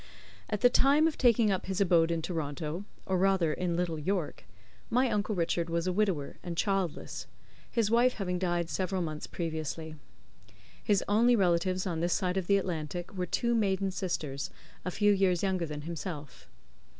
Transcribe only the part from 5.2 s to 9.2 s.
Richard was a widower, and childless; his wife having died several